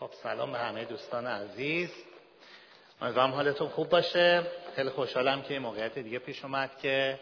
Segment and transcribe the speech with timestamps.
[0.00, 1.90] خب سلام به همه دوستان عزیز.
[3.02, 4.46] امیدوارم حالتون خوب باشه.
[4.76, 7.20] خیلی خوشحالم که این موقعیت دیگه پیش اومد که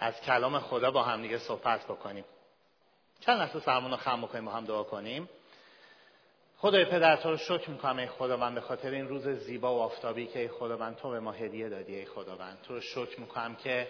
[0.00, 2.24] از کلام خدا با هم دیگه صحبت بکنیم.
[3.20, 5.28] چند لحظه سرمون رو خم بکنیم با هم دعا کنیم.
[6.58, 10.26] خدای پدر تو رو شکر می‌کنم ای خداوند به خاطر این روز زیبا و آفتابی
[10.26, 12.58] که ای خداوند تو به ما هدیه دادی ای خداوند.
[12.62, 13.88] تو رو شکر می‌کنم که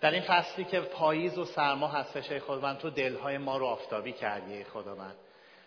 [0.00, 4.12] در این فصلی که پاییز و سرما هستش ای خداوند تو دلهای ما رو آفتابی
[4.12, 5.16] کردی ای خداوند.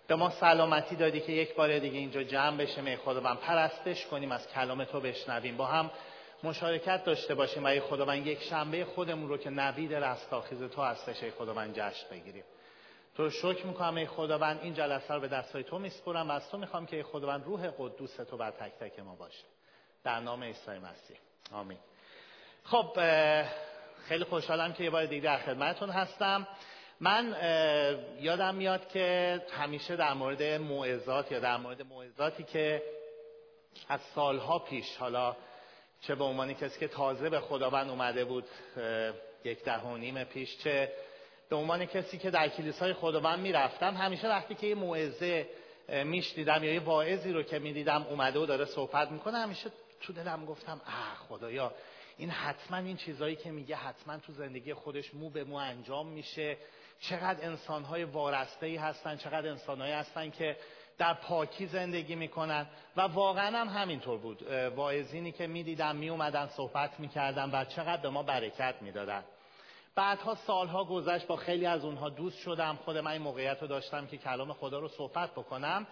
[0.08, 2.86] به ما سلامتی دادی که یک بار دیگه اینجا جمع بشیم.
[2.86, 5.58] ای خداوند پرستش کنیم از کلام تو بشنویم.
[5.58, 5.92] با هم
[6.44, 11.24] مشارکت داشته باشیم و ای خداوند یک شنبه خودمون رو که نوید رستاخیز تو هستش
[11.24, 12.44] ای خداوند جشن بگیریم.
[13.16, 16.30] تو شکر می‌کنم ای خداوند این جلسه رو به دستای تو میسپرم.
[16.30, 19.46] و از تو می‌خوام که ای خداوند روح قدوس تو بر تک تک ما باشه.
[20.04, 21.18] در نام عیسی مسیح.
[21.52, 21.78] آمین.
[22.64, 22.98] خب
[24.08, 26.48] خیلی خوشحالم که یه بار دیگه در خدمتتون هستم.
[27.04, 27.36] من
[28.20, 32.84] یادم میاد که همیشه در مورد موعظات یا در مورد موعظاتی که
[33.90, 35.36] از سالها پیش حالا
[36.02, 38.44] چه به عنوان کسی که تازه به خداوند اومده بود
[39.44, 40.92] یک ده و نیم پیش چه
[41.50, 45.50] به عنوان کسی که در کلیسای خداوند می‌رفتم همیشه وقتی که یه موعظه
[46.06, 50.46] میشنیدم یا یه واعظی رو که می‌دیدم اومده و داره صحبت می‌کنه همیشه تو دلم
[50.46, 51.74] گفتم اه خدایا
[52.18, 56.58] این حتما این چیزایی که میگه حتما تو زندگی خودش مو به مو انجام میشه.
[57.00, 60.58] چقدر انسانهای وارسته ای هستن چقدر انسانهایی هستن که
[60.98, 62.68] در پاکی زندگی می‌کنن.
[62.98, 64.52] و واقعا هم همینطور بود.
[64.76, 69.24] واعظینی که می‌دیدم میومدن صحبت می‌کردن و چقدر به ما برکت می‌دادن.
[69.96, 72.80] بعدها سالها گذشت با خیلی از اونها دوست شدم.
[72.86, 75.88] خود من این موقعیت رو داشتم که کلام خدا رو صحبت بکنم.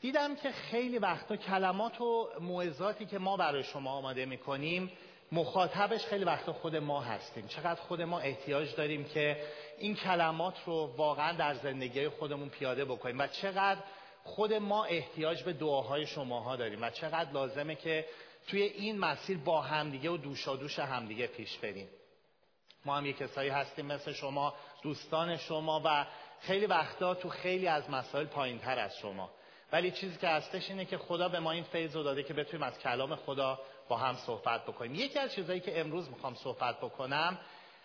[0.00, 4.92] دیدم که خیلی وقتا کلمات و موعظاتی که ما برای شما آماده می‌کنیم
[5.34, 7.46] مخاطبش خیلی وقتا خود ما هستیم.
[7.46, 9.42] چقدر خود ما احتیاج داریم که
[9.78, 13.80] این کلمات رو واقعا در زندگی خودمون پیاده بکنیم و چقدر
[14.24, 18.06] خود ما احتیاج به دعاهای شماها داریم و چقدر لازمه که
[18.48, 21.88] توی این مسیر با همدیگه و دوشادوش همدیگه پیش بریم.
[22.84, 26.06] ما هم یک کسایی هستیم مثل شما دوستان شما و
[26.40, 29.30] خیلی وقتا تو خیلی از مسائل پایین تر از شما.
[29.72, 32.62] ولی چیزی که هستش اینه که خدا به ما این فیض رو داده که بتونیم
[32.62, 34.94] از کلام خدا با هم صحبت بکنیم.
[34.94, 37.38] یکی از چیزهایی که امروز می‌خوام صحبت بکنم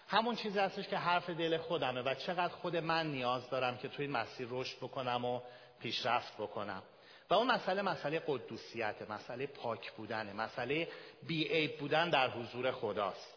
[0.08, 4.06] همون چیزی هستش که حرف دل خودمه و چقدر خود من نیاز دارم که توی
[4.06, 5.42] این مسیر رشد بکنم و
[5.80, 6.84] پیشرفت بکنم.
[7.30, 10.88] و اون مسئله مسئله قدوسیت مسئله پاک بودنه مسئله
[11.28, 13.34] بیعیب بودن در حضور خداست.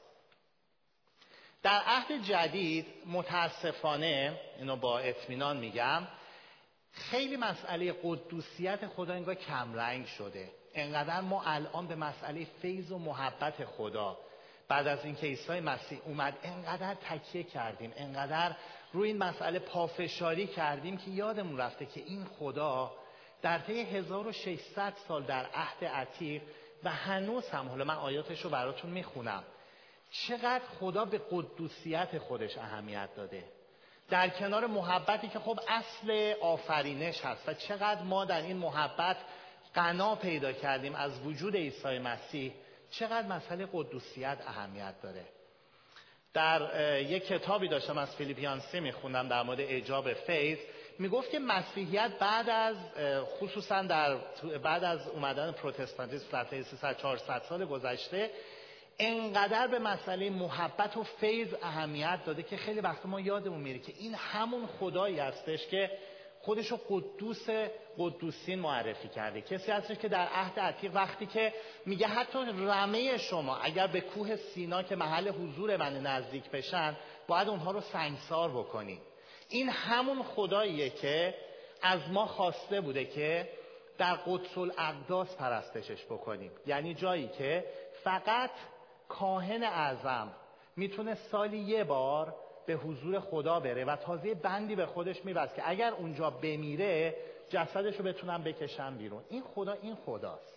[1.62, 6.08] در عهد جدید متاسفانه اینو با اطمینان میگم
[6.92, 10.50] خیلی مسئله قدوسیت خدا انگار کمرنگ شده.
[10.74, 14.18] انقدر ما الان به مسئله فیض و محبت خدا
[14.68, 18.56] بعد از اینکه عیسی مسیح اومد انقدر تکیه کردیم انقدر
[18.92, 22.92] روی این مسئله پافشاری کردیم که یادمون رفته که این خدا
[23.42, 26.42] در طی 1600 سال در عهد عتیق
[26.84, 29.44] و هنوز هم حالا من آیاتش رو براتون می‌خونم
[30.10, 33.44] چقدر خدا به قدوسیت خودش اهمیت داده.
[34.10, 39.16] در کنار محبتی که خب اصل آفرینش هست و چقدر ما در این محبت
[39.74, 42.52] قنا پیدا کردیم از وجود عیسی مسیح
[42.90, 45.24] چقدر مسئله قدوسیت اهمیت داره.
[46.34, 50.58] در یک کتابی داشتم از فیلیپیان سی میخوندم در مورد اجاب فیض.
[50.98, 52.76] می‌گفت که مسیحیت بعد از
[53.40, 54.16] خصوصا در
[54.62, 58.30] بعد از اومدن پروتستانتیسم در 300 400 سال گذشته
[58.98, 63.92] انقدر به مسئله محبت و فیض اهمیت داده که خیلی وقت ما یادمون میره که
[63.98, 65.90] این همون خدایی هستش که
[66.42, 67.46] خودش رو قدوس
[67.98, 69.40] قدوسین معرفی کرده.
[69.40, 71.52] کسی هستش که در عهد عتیق وقتی که
[71.86, 77.48] میگه حتی رمه شما اگر به کوه سینا که محل حضور من نزدیک بشن باید
[77.48, 79.00] اونها رو سنگسار بکنی.
[79.48, 81.34] این همون خداییه که
[81.82, 83.48] از ما خواسته بوده که
[83.98, 86.50] در قدس الاقداس پرستشش بکنیم.
[86.66, 87.64] یعنی جایی که
[88.04, 88.50] فقط
[89.08, 90.32] کاهن اعظم
[90.76, 92.34] می‌تونه سالی یه بار
[92.66, 97.14] به حضور خدا بره و تازه بندی به خودش میبست که اگر اونجا بمیره
[97.48, 99.22] جسدش رو بتونن بکشن بیرون.
[99.28, 100.56] این خدا این خداست.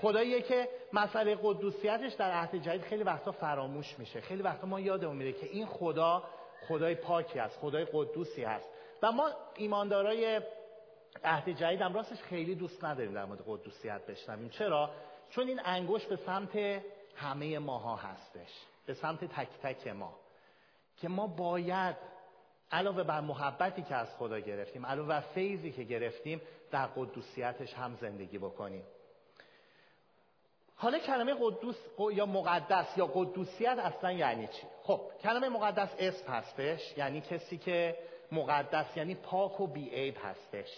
[0.00, 4.20] خداییه که مسئله قدوسیتش در عهد جدید خیلی وقتا فراموش میشه.
[4.20, 6.24] خیلی وقتا ما یادمون میره که این خدا
[6.68, 8.68] خدای پاکی است خدای قدوسی هست.
[9.02, 10.40] و ما ایماندارای
[11.24, 14.48] عهد جدید هم راستش خیلی دوست نداریم در مورد قدوسیت بشنویم.
[14.48, 14.90] چرا؟
[15.30, 16.82] چون این انگشت به سمت
[17.16, 18.50] همه ماها هستش.
[18.86, 20.14] به سمت تک تک ما.
[20.96, 21.96] که ما باید
[22.70, 26.40] علاوه بر محبتی که از خدا گرفتیم علاوه بر فیضی که گرفتیم
[26.70, 28.84] در قدوسیتش هم زندگی بکنیم.
[30.76, 31.76] حالا کلمه قدوس
[32.12, 37.96] یا مقدس یا قدوسیت اصلا یعنی چی؟ خب کلمه مقدس اسم هستش یعنی کسی که
[38.32, 40.68] مقدس یعنی پاک و بیعیب هستش.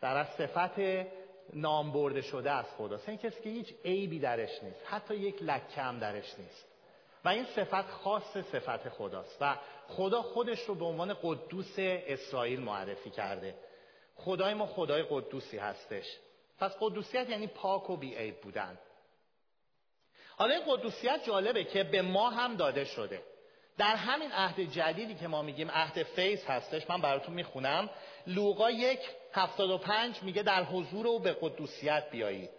[0.00, 1.06] در از صفت
[1.52, 3.00] نام برده شده از خدا.
[3.06, 4.80] این کسی که هیچ عیبی درش نیست.
[4.84, 6.66] حتی یک لکه هم درش نیست.
[7.28, 9.56] این صفت خاص صفت خداست و
[9.88, 13.54] خدا خودش رو به عنوان قدوس اسرائیل معرفی کرده.
[14.16, 16.06] خدای ما خدای قدوسی هستش.
[16.58, 18.78] پس قدوسیت یعنی پاک و بیعیب بودن.
[20.36, 23.22] حالا این قدوسیت جالبه که به ما هم داده شده.
[23.78, 27.90] در همین عهد جدیدی که ما میگیم عهد فیض هستش من براتون می‌خونم.
[28.26, 29.00] لوقا یک
[29.32, 32.50] هفتاد و پنج میگه در حضور او به قدوسیت بیایید.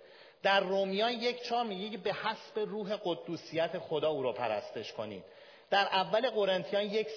[0.44, 5.24] در رومیان یک چهار میگه که به حسب روح قدوسیت خدا او را پرستش کنید.
[5.69, 7.07] در اول قرنتیان یک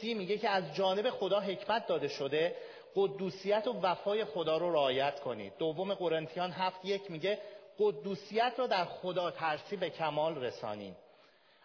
[0.00, 2.56] سی میگه که از جانب خدا حکمت داده شده
[2.96, 5.52] قدوسیت و وفای خدا رو رعایت کنید.
[5.58, 7.38] دوم قرنتیان هفت یک میگه
[7.78, 10.96] قدوسیت رو در خدا ترسی به کمال رسانید.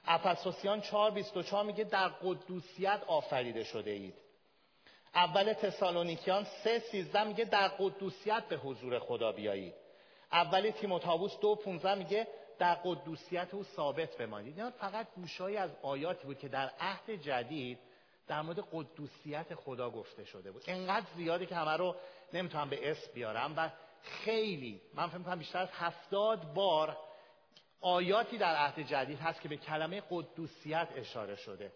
[0.06, 4.13] افسوسیان 4:24 میگه در قدوسیت آفریده شده اید.
[5.15, 9.74] اول تسالونیکیان 3:13 میگه در قدوسیت به حضور خدا بیایید.
[10.31, 12.27] اول تیموتائوس 2:15 میگه
[12.59, 14.57] در قدوسیت او ثابت بمانید.
[14.59, 17.79] اینا فقط گوشایی از آیاتی بود که در عهد جدید
[18.27, 20.63] در مورد قدوسیت خدا گفته شده بود.
[20.68, 21.95] انقدر زیاده که همه رو
[22.33, 23.69] نمی‌تونم به اسم بیارم و
[24.01, 26.97] خیلی من فکر کنم بیشتر از هفتاد بار
[27.81, 31.71] آیاتی در عهد جدید هست که به کلمه قدوسیت اشاره شده.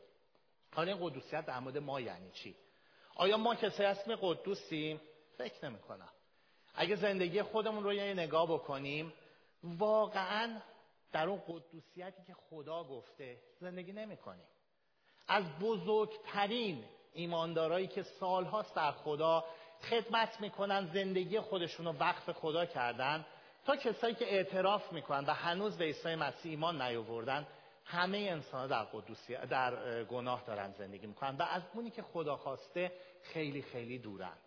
[0.75, 2.55] حالا این قدوسیت در مورد ما یعنی چی؟
[3.15, 5.01] آیا ما کسی اسم قدوسیم؟
[5.37, 6.09] فکر نمی کنم
[6.75, 9.13] اگه زندگی خودمون رو یه نگاه بکنیم
[9.63, 10.61] واقعا
[11.11, 14.45] در اون قدوسیتی که خدا گفته زندگی نمی کنیم
[15.27, 16.83] از بزرگترین
[17.13, 19.45] ایماندارایی که سالهاست در خدا
[19.89, 23.25] خدمت می‌کنن زندگی خودشون رو وقف خدا کردن
[23.65, 27.47] تا کسایی که اعتراف می‌کنن و هنوز به عیسی مسیح ایمان نیاوردن
[27.85, 31.35] همه انسان در قدوسی در گناه دارن زندگی می‌کنن.
[31.35, 32.91] و از اونی که خدا خواسته
[33.23, 34.37] خیلی خیلی دورن.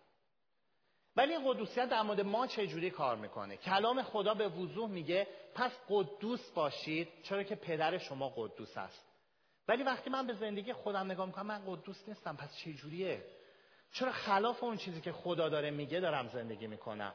[1.17, 6.51] ولی قدوسیت در مورد ما چجوری کار می‌کنه؟ کلام خدا به وضوح میگه پس قدوس
[6.51, 7.07] باشید.
[7.23, 9.05] چرا که پدر شما قدوس است.
[9.67, 12.35] ولی وقتی من به زندگی خودم نگاه می‌کنم من قدوس نیستم.
[12.35, 13.23] پس چجوریه؟
[13.93, 17.13] چرا خلاف اون چیزی که خدا داره میگه دارم زندگی می‌کنم؟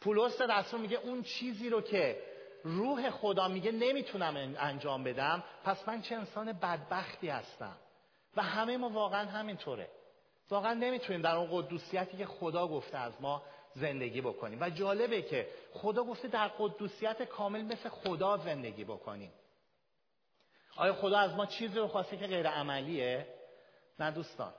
[0.00, 2.22] پولس رسول میگه اون چیزی رو که
[2.64, 5.44] روح خدا میگه نمی‌تونم انجام بدم.
[5.64, 7.76] پس من چه انسان بدبختی هستم؟
[8.36, 9.88] و همه ما واقعا همینطوره.
[10.50, 13.42] واقعا نمی‌تونیم در اون قدوسیتی که خدا گفته از ما
[13.74, 14.58] زندگی بکنیم.
[14.60, 19.32] و جالبه که خدا گفته در قدوسیت کامل مثل خدا زندگی بکنیم.
[20.76, 23.26] آیا خدا از ما چیزی رو خواسته که غیر عملیه؟
[23.98, 24.52] نه دوستان.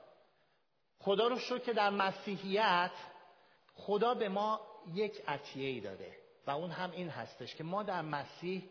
[0.98, 2.90] خدا رو شد که در مسیحیت
[3.74, 4.60] خدا به ما
[4.94, 6.16] یک عطیه ای داده.
[6.46, 8.70] و اون هم این هستش که ما در مسیح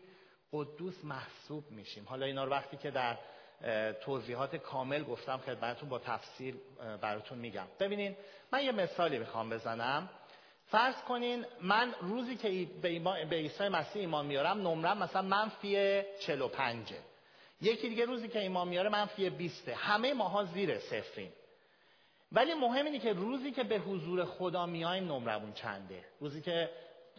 [0.52, 2.04] قدوس محسوب میشیم.
[2.04, 3.18] حالا اینا رو وقتی که در
[4.00, 6.56] توضیحات کامل گفتم خدمتتون با تفصیل
[7.00, 7.66] براتون میگم.
[7.80, 8.16] ببینین
[8.52, 10.10] من یه مثالی می‌خوام بزنم.
[10.66, 16.92] فرض کنین من روزی که به, به عیسی مسیح ایمان میارم نمرم مثلا منفی 45
[17.60, 21.32] یکی دیگه روزی که ایمان میاره منفی 20 همه ماها زیر صفریم.
[22.32, 26.04] ولی مهم اینه که روزی که به حضور خدا میایم نمرمون چنده.
[26.20, 26.70] روزی که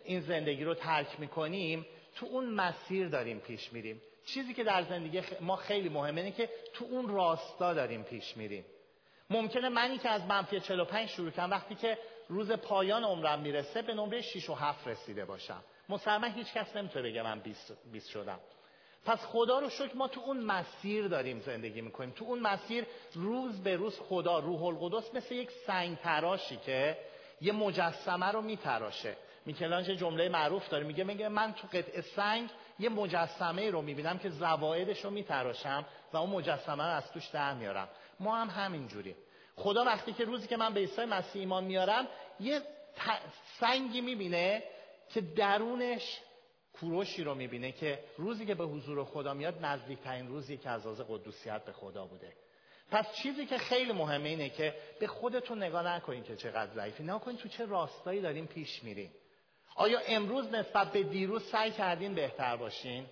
[0.04, 1.86] این زندگی رو ترک می‌کنیم
[2.16, 4.02] تو اون مسیر داریم پیش میریم.
[4.28, 8.66] چیزی که در زندگی ما خیلی مهمه اینه که تو اون راستا داریم پیش میریم.
[9.30, 11.98] ممکنه منی که از منفی 45 شروع کنم وقتی که
[12.30, 15.64] روز پایان عمرم می‌رسه به نمره 6 و 7 رسیده باشم.
[15.90, 17.40] مسلما هیچ کس نمی‌تونه بگه من
[17.92, 18.40] 20 شدم.
[19.06, 22.12] پس خدا رو شکر ما تو اون مسیر داریم زندگی می‌کنیم.
[22.12, 26.98] تو اون مسیر روز به روز خدا روح القدس مثل یک سنگ تراشی که
[27.42, 29.18] یه مجسمه رو میتراشه.
[29.48, 32.50] میکلانج جمله معروف داره میگه میگه من تو قطع سنگ
[32.80, 37.54] یه مجسمه رو می‌بینم که زوایدش رو میتراشم و اون مجسمه رو از توش در
[37.54, 37.90] میارم.
[38.20, 39.16] ما هم همینجوری
[39.56, 42.08] خدا وقتی که روزی که من به عیسی مسیح ایمان میارم
[42.40, 42.62] یه
[43.60, 44.64] سنگی می‌بینه
[45.10, 46.20] که درونش
[46.74, 51.02] کوروشی رو می‌بینه که روزی که به حضور خدا میاد نزدیکترین روزی که از آز
[51.02, 52.34] قدوسیت به خدا بوده.
[52.92, 57.04] پس چیزی که خیلی مهمه اینه که به خودتون نگاه نکنین که چقدر ضعیفی.
[57.04, 59.12] نگاه کنین تو چه راستایی دارین پیش میرین.
[59.78, 63.06] آیا امروز نسبت به دیروز سعی کردین بهتر باشین؟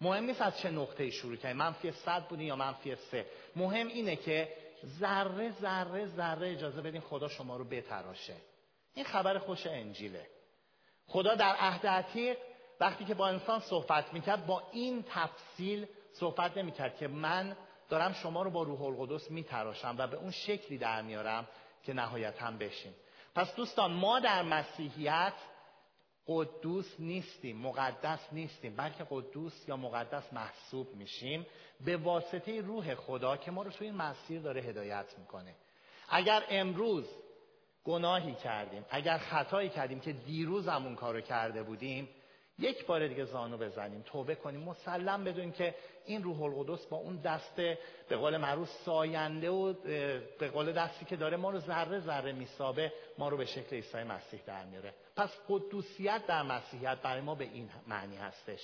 [0.00, 3.26] مهم نیست از چه نقطه شروع کنین منفی صد بودین یا منفی سه.
[3.56, 4.52] مهم اینه که
[5.00, 8.36] ذره ذره ذره اجازه بدین خدا شما رو بتراشه.
[8.94, 10.26] این خبر خوش انجیله.
[11.06, 12.36] خدا در عهد عتیق
[12.80, 17.56] وقتی که با انسان صحبت می‌کرد با این تفصیل صحبت نمی‌کرد که من
[17.88, 21.48] دارم شما رو با روح القدس میتراشم و به اون شکلی در میارم
[21.82, 22.94] که نهایت هم بشیم
[23.36, 25.32] پس دوستان ما در مسیحیت
[26.26, 31.46] قدوس نیستیم مقدس نیستیم بلکه قدوس یا مقدس محسوب میشیم
[31.84, 35.54] به واسطه روح خدا که ما رو توی این مسیر داره هدایت می‌کنه.
[36.08, 37.08] اگر امروز
[37.84, 42.08] گناهی کردیم اگر خطایی کردیم که دیروز همون کارو کرده بودیم
[42.58, 45.74] یک بار دیگه زانو بزنیم توبه کنیم مسلم بدونیم که
[46.06, 47.56] این روح القدس با اون دست
[48.08, 49.72] به قول معروف ساینده و
[50.38, 54.02] به قول دستی که داره ما رو ذره ذره میسابه ما رو به شکل عیسی
[54.02, 54.94] مسیح در میاره.
[55.16, 58.60] پس قدوسیت در مسیحیت برای ما به این معنی هستش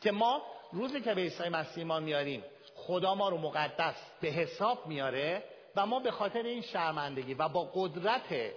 [0.00, 0.42] که ما
[0.72, 2.44] روزی که به عیسی مسیح ما میاریم
[2.74, 5.44] خدا ما رو مقدس به حساب میاره
[5.76, 8.52] و ما به خاطر این شرمندگی و با قدرت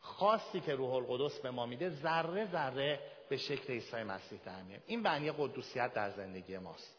[0.00, 3.00] خاصی که روح القدس به ما میده ذره ذره
[3.32, 4.52] به شکل عیسی مسیح در
[4.86, 6.96] این معنی قدوسیت در زندگی ماست.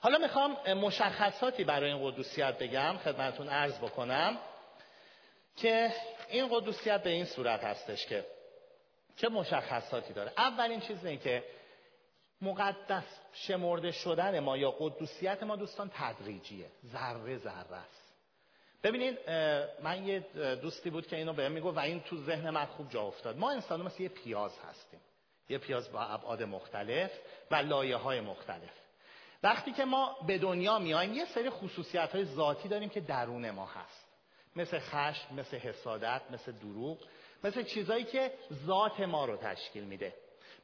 [0.00, 4.38] حالا می‌خوام مشخصاتی برای این قدوسیت بگم خدمتون عرض بکنم
[5.56, 5.92] که
[6.28, 8.26] این قدوسیت به این صورت هستش که
[9.16, 11.44] چه مشخصاتی داره؟ اولین چیز اینه که
[12.42, 16.70] مقدس شمرده شدن ما یا قدوسیت ما دوستان تدریجیه.
[16.92, 18.05] ذره ذره است.
[18.86, 19.30] ببینید
[19.82, 20.20] من یه
[20.62, 23.38] دوستی بود که اینو بهم میگو و این تو ذهن من خوب جا افتاد.
[23.38, 25.00] ما انسان مثل یه پیاز هستیم.
[25.48, 27.10] یه پیاز با ابعاد مختلف
[27.50, 28.72] و لایه های مختلف.
[29.42, 33.66] وقتی که ما به دنیا میایم یه سری خصوصیت های ذاتی داریم که درون ما
[33.66, 34.06] هست.
[34.56, 36.98] مثل خشم مثل حسادت مثل دروغ
[37.44, 38.32] مثل چیزایی که
[38.66, 40.14] ذات ما رو تشکیل میده.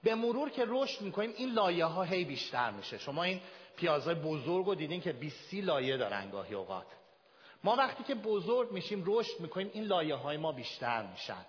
[0.02, 2.98] به مرور که رشد می‌کنیم این لایه ها هی بیشتر میشه.
[2.98, 3.40] شما این
[3.76, 6.86] پیازهای بزرگ رو دیدین که 20 لایه دارن گاهی اوقات.
[7.64, 11.46] ما وقتی که بزرگ میشیم رشد می‌کنیم این لایه های ما بیشتر میشن.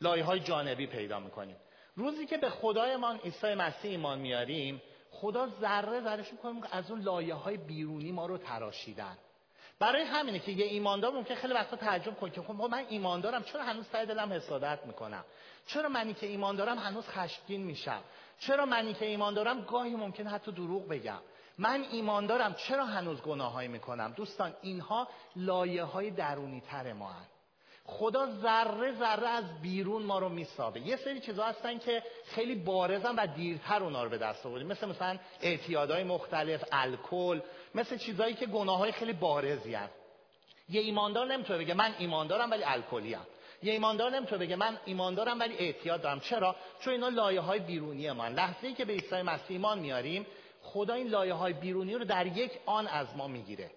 [0.00, 1.56] لایه های جانبی پیدا می‌کنیم.
[1.96, 7.34] روزی که به خدایمان عیسی مسیح ایمان میاریم خدا ذره ذرهش می‌کنه از اون لایه
[7.34, 9.16] های بیرونی ما رو تراشیدن.
[9.78, 13.62] برای همینه که یه ایماندار ممکن خیلی وقتا تعجب کنه که خب من ایماندارم چرا
[13.62, 15.24] هنوز ته دلم حسادت می‌کنم؟
[15.66, 18.00] چرا منی که ایماندارم هنوز خشمگین میشم؟
[18.38, 21.18] چرا منی که ایماندارم گاهی ممکن حتی دروغ بگم؟
[21.60, 27.26] من ایماندارم چرا هنوز گناهایی می‌کنم؟ دوستان اینها لایه های درونی تر ما هن.
[27.84, 30.80] خدا ذره ذره از بیرون ما رو میسابه.
[30.80, 34.66] یه سری چیزا هستن که خیلی بارزن و دیرتر اونا رو به دست آوردیم.
[34.66, 37.40] مثل مثلا اعتیادهای مختلف الکل
[37.74, 39.94] مثل چیزایی که گناه های خیلی بارزی هست
[40.68, 43.16] یه ایماندار نمی‌تونه بگه من ایماندارم ولی الکلی.
[43.62, 46.20] یه ایماندار نمی‌تونه بگه من ایماندارم ولی اعتیاد دارم.
[46.20, 50.26] چرا؟ چون اینا لایه های بیرونی من لحظه ای که به عیسی مسیح ایمان میاریم
[50.62, 53.70] خدا این لایه های بیرونی رو در یک آن از ما می‌گیره.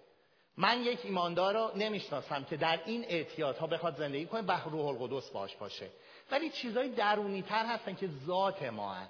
[0.57, 5.29] من یک ایماندار رو نمی‌شناسم که در این اعتیادها بخواد زندگی کنه به روح القدس
[5.29, 5.89] باش باشه.
[6.31, 9.07] ولی چیزهای درونی تر هستن که ذات ما هن.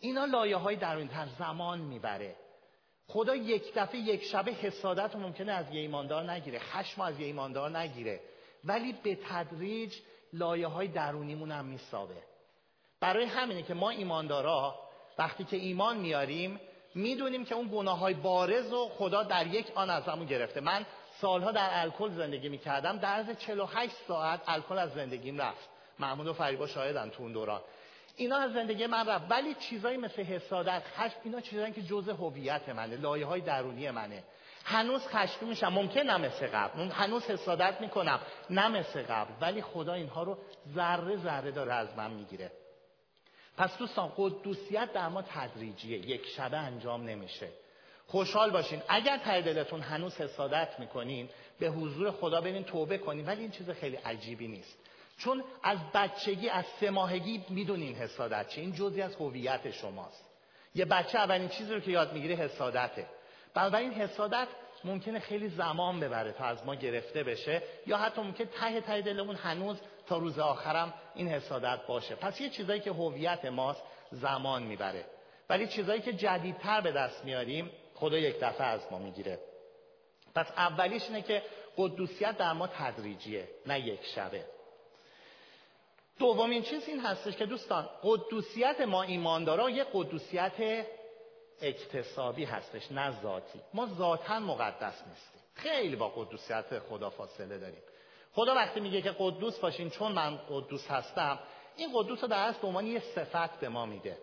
[0.00, 2.36] اینا لایه های درونی تر زمان می‌بره.
[3.08, 6.58] خدا یک دفعه یک شبه حسادت رو ممکنه از یه ایماندار نگیره.
[6.58, 8.20] خشم از یه ایماندار نگیره.
[8.64, 9.94] ولی به تدریج
[10.32, 12.22] لایه های درونیمون هم میسابه.
[13.00, 14.80] برای همینه که ما ایماندارا
[15.18, 16.60] وقتی که ایمان میاریم
[16.94, 20.60] می‌دونیم که اون گناه های بارز و خدا در یک آن از همون گرفته.
[20.60, 20.86] من
[21.20, 22.98] سالها در الکل زندگی می‌کردم.
[22.98, 25.68] در از 48 ساعت الکل از زندگیم رفت.
[25.98, 27.60] محمود و فریبا شاهدن تو اون دوران.
[28.16, 29.24] اینا از زندگی من رفت.
[29.30, 34.24] ولی چیزایی مثل حسادت خشم اینا چیزایی که جزء هویت منه لایه های درونی منه.
[34.64, 35.68] هنوز خشمی میشم.
[35.68, 36.90] ممکن نه مثل قبل.
[36.90, 38.20] هنوز حسادت می‌کنم.
[38.50, 39.32] نه مثل قبل.
[39.40, 40.38] ولی خدا اینها رو
[40.74, 42.52] ذره ذره داره از من می‌گیره.
[43.56, 45.98] پس دوستان قدوسیت در ما تدریجیه.
[45.98, 47.48] یک شبه انجام نمیشه.
[48.06, 48.82] خوشحال باشین.
[48.88, 53.70] اگر ته دلتون هنوز حسادت می‌کنین به حضور خدا برین توبه کنین ولی این چیز
[53.70, 54.78] خیلی عجیبی نیست.
[55.18, 60.24] چون از بچگی از سه ماهگی می‌دونین حسادت چی این جزی از هویت شماست.
[60.74, 63.06] یه بچه اولین چیزی رو که یاد می‌گیره حسادته.
[63.54, 64.48] بنابراین حسادت
[64.84, 69.36] ممکنه خیلی زمان ببره تا از ما گرفته بشه یا حتی ممکن ته ته دلمون
[69.36, 72.14] هنوز تا روز آخرم این حسادت باشه.
[72.14, 75.04] پس یه چیزایی که هویت ماست زمان می‌بره.
[75.48, 79.38] ولی چیزایی که جدیدتر به دست میاریم خدا یک دفعه از ما می‌گیره.
[80.34, 81.42] پس اولیش اینه که
[81.76, 84.44] قدوسیت در ما تدریجیه نه یک شبه.
[86.18, 90.86] دومین چیز این هستش که دوستان قدوسیت ما ایماندارا یه قدوسیت
[91.60, 93.60] اکتسابی هستش نه ذاتی.
[93.74, 95.42] ما ذاتا مقدس نیستیم.
[95.54, 97.82] خیلی با قدوسیت خدا فاصله داریم.
[98.34, 101.38] خدا وقتی میگه که قدوس باشین چون من قدوس هستم
[101.76, 104.18] این قدوس رو در اصل به عنوان یه صفت به ما میده.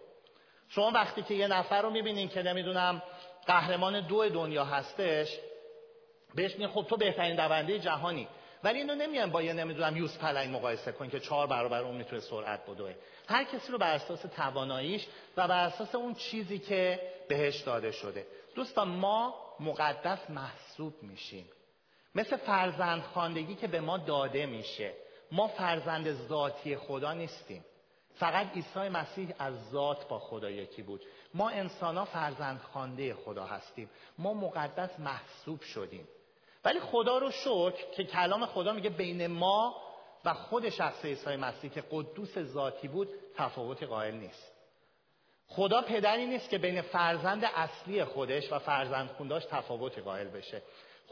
[0.69, 3.01] شما وقتی که یه نفر رو می‌بینین که نمی‌دونم
[3.47, 5.39] قهرمان دو دنیا هستش
[6.35, 8.27] بهش میگه خب تو بهترین دونده جهانی.
[8.63, 12.21] ولی اینو نمیان با یه نمی‌دونم یوز پلنگ مقایسه کن که چهار برابر اون می‌تونه
[12.21, 12.93] سرعت بدوه.
[13.27, 16.99] هر کسی رو بر اساس تواناییش و بر اساس اون چیزی که
[17.29, 18.27] بهش داده شده.
[18.55, 21.45] دوستان ما مقدس محسوب میشیم.
[22.15, 24.93] مثل فرزند خاندگی که به ما داده میشه.
[25.31, 27.65] ما فرزند ذاتی خدا نیستیم.
[28.15, 31.01] فقط عیسی مسیح از ذات با خدا یکی بود.
[31.33, 33.89] ما انسان ها فرزند خانده خدا هستیم.
[34.17, 36.07] ما مقدس محسوب شدیم.
[36.65, 39.75] ولی خدا رو شکر که کلام خدا میگه بین ما
[40.25, 44.51] و خود شخص عیسی مسیح که قدوس ذاتی بود تفاوت قائل نیست.
[45.47, 50.61] خدا پدری نیست که بین فرزند اصلی خودش و فرزند خونداش تفاوت قائل بشه.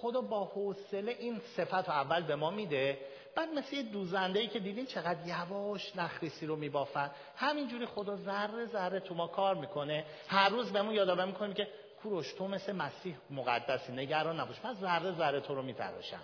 [0.02, 2.98] خدا با حوصله این صفت رو اول به ما میده
[3.36, 7.12] بعد مثل یه دوزنده که دیدین چقدر یواش نخریسی رو میبافن.
[7.36, 10.06] همینجوری خدا ذره ذره تو ما کار می‌کنه.
[10.28, 11.68] هر روز بهمون یادآوری می‌کنه که
[12.04, 14.56] کوروش تو مثل مسیح مقدسی نگران نباش.
[14.64, 16.22] من ذره ذره تو رو میتراشم.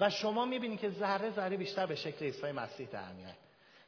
[0.00, 3.34] و شما می‌بینید که ذره ذره بیشتر به شکل عیسی مسیح در میاد.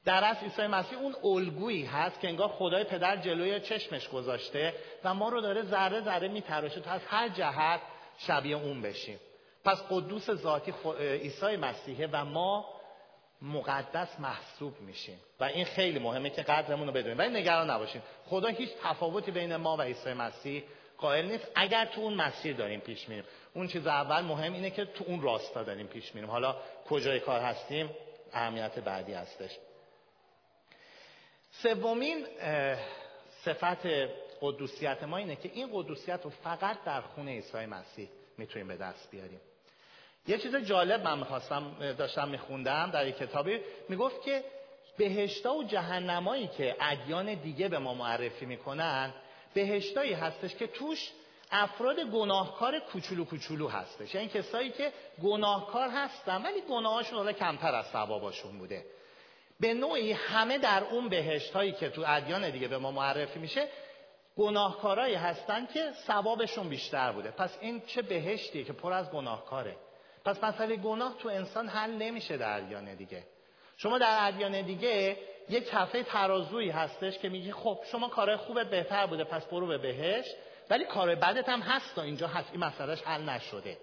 [0.05, 5.15] در اصل عیسی مسیح اون الگویی هست که انگار خدای پدر جلوی چشمش گذاشته و
[5.15, 6.81] ما رو داره ذره ذره میتراشه.
[6.81, 7.81] تا از هر جهت
[8.19, 9.21] شبیه اون بشیم.
[9.65, 12.75] پس قدوس ذاتی عیسی مسیحه و ما
[13.43, 15.21] مقدس محسوب میشیم.
[15.41, 17.19] و این خیلی مهمه که قدرمون رو بدونیم.
[17.19, 20.65] ولی نگران نباشیم خدا هیچ تفاوتی بین ما و عیسی مسیح
[20.99, 21.47] قائل نیست.
[21.55, 23.25] اگر تو اون مسیر داریم پیش میریم.
[23.55, 26.31] اون چیز اول مهم اینه که تو اون راستا داریم پیش میریم.
[26.31, 26.57] حالا
[26.89, 27.91] کجای کار هستیم؟
[28.33, 29.51] اهمیت بعدی هستش.
[31.51, 32.27] سومین
[33.45, 33.87] صفت
[34.45, 38.09] قدوسیت ما اینه که این قدوسیت رو فقط در خون عیسی مسیح
[38.39, 39.41] می‌تونیم به دست بیاریم.
[40.29, 44.45] یه چیز جالب من می‌خواستم داشتم میخوندم در یک کتابی می‌گفت که
[44.97, 49.15] بهشتا و جهنمایی که ادیان دیگه به ما معرفی می‌کنن
[49.55, 51.11] بهشتایی هستش که توش
[51.51, 54.15] افراد گناهکار کوچولو کوچولو هستش.
[54.15, 58.85] یعنی کسایی که گناهکار هستن ولی گناهاشون کمتر از ثواباشون بوده.
[59.61, 63.69] به نوعی همه در اون بهشت هایی که تو ادیان دیگه به ما معرفی میشه
[64.37, 67.31] گناهکارایی هستن که ثوابشون بیشتر بوده.
[67.31, 69.77] پس این چه بهشتیه که پر از گناهکاره.
[70.25, 73.23] پس مسئله گناه تو انسان حل نمیشه در ادیان دیگه.
[73.77, 75.17] شما در ادیان دیگه
[75.49, 79.79] یک کفه ترازویی هستش که میگه خب شما کارهای خوبت بهتر بوده پس برو به
[79.79, 80.35] بهشت.
[80.71, 83.79] ولی کار بدت هم هست تا اینجا هست این مسئلهش حل نشده.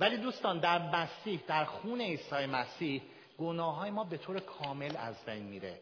[0.00, 3.02] ولی دوستان در مسیح در خون عیسی مسیح
[3.38, 5.80] گناه های ما به طور کامل از بین میره.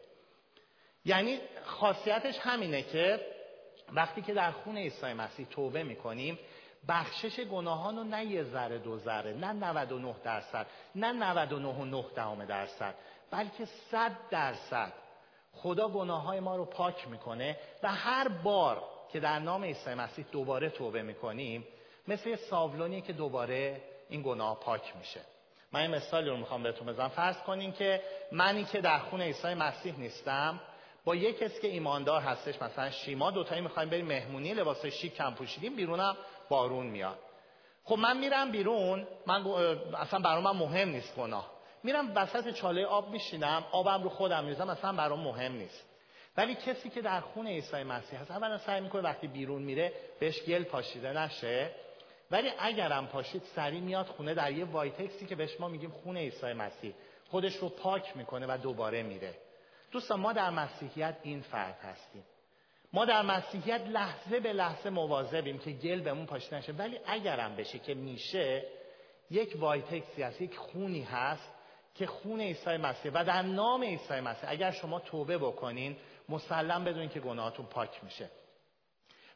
[1.05, 3.19] یعنی خاصیتش همینه که
[3.93, 6.39] وقتی که در خون عیسی مسیح توبه می‌کنیم
[6.87, 12.05] بخشش گناهان رو نه یه ذره دو ذره نه 99 درصد نه 99 و 9
[12.15, 12.95] دهم درصد
[13.31, 14.93] بلکه 100 درصد
[15.53, 20.25] خدا گناه های ما رو پاک می‌کنه و هر بار که در نام عیسی مسیح
[20.31, 21.67] دوباره توبه می‌کنیم
[22.07, 25.21] مثل ساولونی که دوباره این گناه پاک میشه.
[25.71, 27.07] من این مثالی رو می‌خوام بهتون بزنم.
[27.07, 30.59] فرض کنین که منی که در خون عیسی مسیح نیستم
[31.09, 35.33] با یک کسی که ایماندار هستش مثلا شیما دوتایی می‌خوایم بریم مهمونی لباس شیک کم
[35.33, 36.17] پوشیدیم بیرونم
[36.49, 37.17] بارون میاد.
[37.83, 39.47] خب من میرم بیرون من
[39.97, 41.51] اصلا برام مهم نیست گناه.
[41.83, 45.85] میرم وسط چاله آب میشینم آبم رو خودم میریزم اصلا برام مهم نیست.
[46.37, 50.43] ولی کسی که در خون عیسی مسیح هست اولا سعی می‌کنه وقتی بیرون میره بهش
[50.43, 51.71] گل پاشیده نشه.
[52.31, 56.53] ولی اگرم پاشید سری میاد خونه در یه وایتکسی که بهش ما میگیم خون عیسی
[56.53, 56.93] مسیح.
[57.29, 59.33] خودش رو پاک می‌کنه و دوباره میره.
[59.91, 62.23] دوستان ما در مسیحیت این فرد هستیم.
[62.93, 66.71] ما در مسیحیت لحظه به لحظه مواظبیم که گل بهمون پاشیده نشه.
[66.71, 68.63] ولی اگرم بشه که میشه
[69.31, 71.53] یک وایتکسی هست یک خونی هست
[71.95, 75.97] که خون عیسی مسیح و در نام عیسی مسیح اگر شما توبه بکنین
[76.29, 78.29] مسلم بدونین که گناهاتون پاک میشه.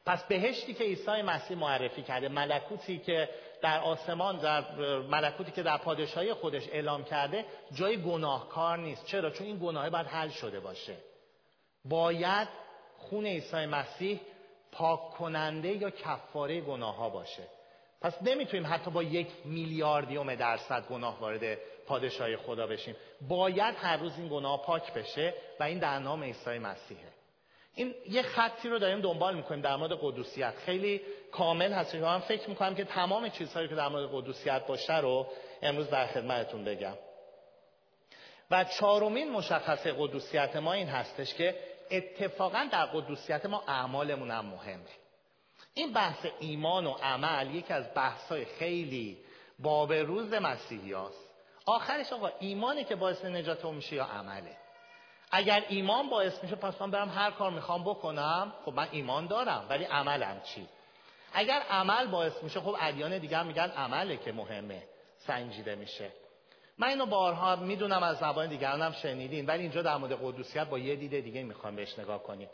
[0.05, 3.29] پس بهشتی که عیسی مسیح معرفی کرده ملکوتی که
[3.63, 4.63] در آسمان در
[4.99, 9.05] ملکوتی که در پادشاهی خودش اعلام کرده جای گناهکار نیست.
[9.05, 10.97] چرا؟ چون این گناه باید حل شده باشه.
[11.85, 12.47] باید
[12.97, 14.19] خون عیسی مسیح
[14.71, 17.43] پاک کننده یا کفاره گناه ها باشه.
[18.01, 22.95] پس نمی‌تونیم حتی با یک میلیاردیوم درصد گناه وارد پادشاهی خدا بشیم.
[23.27, 27.22] باید هر روز این گناه پاک بشه و این در نام عیسی مسیحه.
[27.75, 30.53] این یه خطی رو داریم دنبال می‌کنیم در مورد قدوسیت.
[30.65, 31.95] خیلی کامل هست.
[31.95, 35.27] من فکر می‌کنم که تمام چیزهایی که در مورد قدوسیت باشه رو
[35.61, 36.93] امروز در خدمتتون بگم.
[38.51, 41.55] و چهارمین مشخصه قدوسیت ما این هستش که
[41.91, 44.83] اتفاقا در قدوسیت ما اعمالمون هم مهمه.
[45.73, 49.17] این بحث ایمان و عمل یکی از بحثای خیلی
[49.59, 51.29] باب روز مسیحی هست.
[51.65, 54.57] آخرش آقا ایمانه که باعث نجات میشه یا عمله؟
[55.35, 58.53] اگر ایمان باعث میشه پس من برم هر کار می‌خوام بکنم.
[58.65, 60.67] خب من ایمان دارم ولی عملم چی؟
[61.33, 64.83] اگر عمل باعث میشه خب ادیان دیگر میگن عمله که مهمه
[65.17, 66.11] سنجیده میشه.
[66.77, 70.95] من اینو بارها می‌دونم از زبان دیگرانم شنیدین ولی اینجا در مورد قدوسیت با یه
[70.95, 72.49] دید دیگه می‌خوام بهش نگاه کنیم.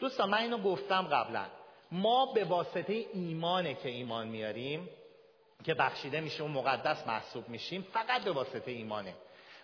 [0.00, 1.46] دوستان من اینو گفتم قبلا.
[1.92, 4.88] ما به واسطه ایمانه که ایمان میاریم
[5.64, 9.14] که بخشیده میشه و مقدس محسوب میشیم فقط به واسطه ایمانه.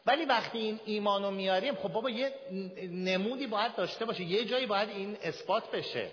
[0.06, 2.32] ولی وقتی این ایمانو میاریم خب بابا یه
[2.90, 6.10] نمودی باید داشته باشه یه جایی باید این اثبات بشه.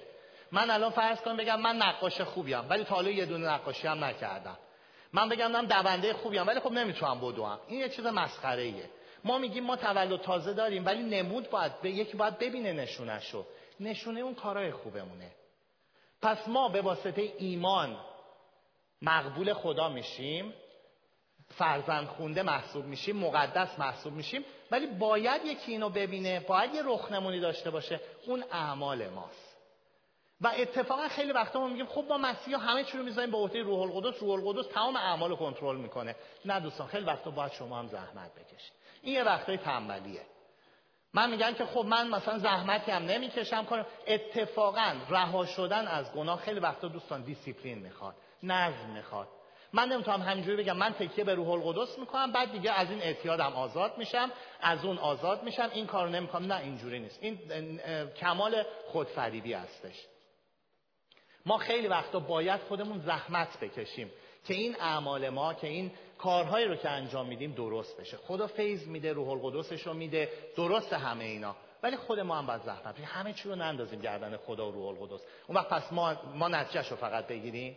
[0.52, 4.04] من الان فرض کنم بگم من نقاش خوبیم ولی تا حالا یه دونه نقاشی هم
[4.04, 4.58] نکردم.
[5.13, 7.60] من بگم من دونده خوبیم ولی خب نمی‌تونم بدوم.
[7.67, 8.89] این یه چیز مسخره ایه
[9.23, 13.45] ما میگیم ما تولد تازه داریم ولی نمود باید به یکی باید ببینه نشونشو.
[13.80, 15.32] نشونه اون کارای خوبمونه.
[16.21, 17.97] پس ما به واسطه ایمان
[19.02, 20.54] مقبول خدا میشیم.
[21.50, 27.40] فرزند خونده محسوب میشیم مقدس محسوب میشیم ولی باید یکی اینو ببینه باید یه رخنمونی
[27.40, 29.58] داشته باشه اون اعمال ماست.
[30.42, 33.62] و اتفاقا خیلی وقتا ما میگیم خب با مسیح همه چی رو می‌ذاریم به عهده
[33.62, 36.16] روح القدس روح القدس تمام اعمال رو کنترل می‌کنه.
[36.46, 38.74] نه دوستان خیلی وقتا باید شما هم زحمت بکشید.
[39.02, 40.22] این یه وقتای تنبلیه.
[41.14, 46.40] من میگم که خب من مثلا زحمتی هم نمی‌کشم کنم اتفاقا رها شدن از گناه
[46.40, 49.28] خیلی وقتا دوستان دیسیپلین می‌خواد نظم می‌خواد.
[49.73, 53.53] من نمی‌تونم همینجوری بگم من تکیه به روح القدس می‌کنم بعد دیگه از این اعتیادم
[53.53, 55.69] آزاد میشم از اون آزاد میشم.
[55.73, 56.53] این کارو نمی‌کنم.
[56.53, 57.23] نه اینجوری نیست.
[57.23, 57.80] این
[58.12, 60.06] کمال خودفریبی هستش.
[61.45, 64.12] ما خیلی وقتا باید خودمون زحمت بکشیم
[64.45, 68.17] که این اعمال ما که این کارهایی رو که انجام میدیم درست بشه.
[68.17, 71.56] خدا فیض میده روح القدسش رو میده درست همه اینا.
[71.84, 75.21] ولی خود ما هم باید زحمت همه چی رو نندازیم گردن خدا و روح القدس.
[75.47, 77.75] اون وقت پس ما ما نتیجهش رو فقط بگیریم؟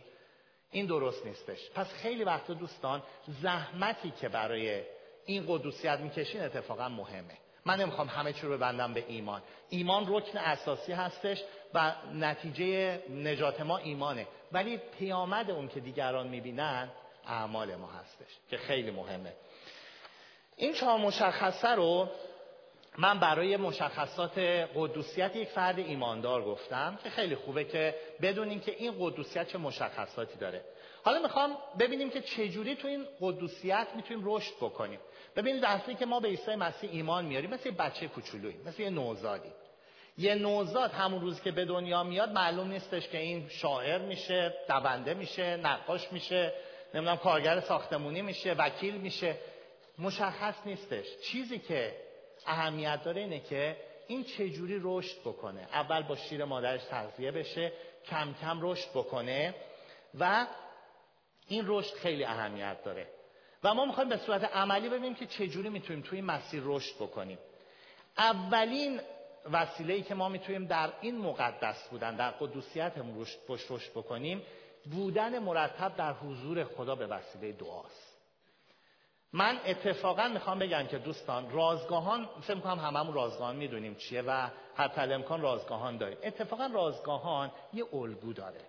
[0.71, 1.71] این درست نیستش.
[1.75, 3.03] پس خیلی وقتا دوستان
[3.43, 4.83] زحمتی که برای
[5.27, 7.39] این قدوسیت می‌کشین اتفاقا مهمه.
[7.65, 9.43] من نمی‌خوام همه چی رو ببندم به ایمان.
[9.69, 11.43] ایمان رکن اساسی هستش
[11.75, 14.27] و نتیجه نجات ما ایمانه.
[14.53, 16.91] ولی پیامد اون که دیگران می‌بینن
[17.27, 19.33] اعمال ما هستش که خیلی مهمه.
[20.57, 22.09] این چهار مشخصه رو
[23.01, 24.39] من برای مشخصات
[24.75, 30.39] قدوسیت یک فرد ایماندار گفتم که خیلی خوبه که بدونیم که این قدوسیت چه مشخصاتی
[30.39, 30.65] داره.
[31.03, 35.01] حالا می‌خوام ببینیم که چجوری تو این قدوسیت می‌تونیم رشد بکنیم.
[35.37, 39.53] ببینید اصلی که ما به عیسی مسیح ایمان میاریم مثل بچه کوچولویی مثل یه نوزادی.
[40.19, 45.15] یه نوزاد همون روز که به دنیا میاد معلوم نیستش که این شاعر میشه دونده
[45.15, 46.53] میشه نقاش میشه
[46.95, 49.37] نمی‌دونم کارگر ساختمونی میشه وکیل میشه.
[49.99, 51.07] مشخص نیستش.
[51.23, 52.10] چیزی که
[52.47, 53.77] اهمیت داره اینه که
[54.07, 55.69] این چجوری رشد بکنه.
[55.73, 57.73] اول با شیر مادرش تغذیه بشه
[58.07, 59.55] کم کم رشد بکنه
[60.19, 60.47] و
[61.49, 63.07] این رشد خیلی اهمیت داره.
[63.65, 67.39] و ما می‌خوایم به صورت عملی ببینیم که چجوری می‌تونیم توی مسیر رشد بکنیم.
[68.19, 69.01] اولین
[69.53, 74.43] وسیله ای که ما می‌تونیم در این مقدس بودن در قدوسیتمون رشد بکنیم
[74.91, 78.10] بودن مرتب در حضور خدا به وسیله دعاست.
[79.33, 85.01] من اتفاقا می‌خوام بگم که دوستان رازگاهان فکر می‌کنم هممون رازگاهان می‌دونیم چیه و حتی
[85.01, 88.61] امکان رازگاهان داریم اتفاقا رازگاهان یه الگو داره.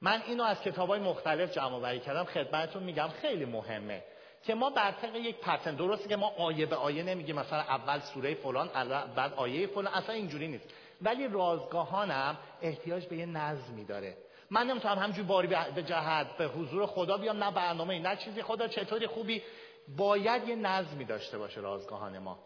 [0.00, 4.04] من اینو از کتاب های مختلف جمع بری کردم خدمتتون میگم خیلی مهمه
[4.44, 8.34] که ما بر یک پتن درسته که ما آیه به آیه نمیگیم مثلا اول سوره
[8.34, 8.68] فلان
[9.16, 10.68] بعد آیه فلان اصلا اینجوری نیست.
[11.02, 14.16] ولی رازگاهانم احتیاج به یه نظمی داره.
[14.50, 18.42] من نمی‌تونم همجوری باری به جهت به حضور خدا بیام نه برنامه نه چیزی.
[18.42, 19.42] خدا چطوری خوبی؟
[19.88, 22.38] باید یه نظمی داشته باشه رازگاهان ما.